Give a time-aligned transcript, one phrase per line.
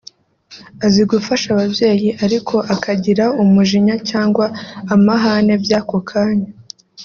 [0.85, 4.45] azi gufasha ababyeyi ariko akagira umujinya cyangwa
[4.93, 6.49] amahane by’ako kanya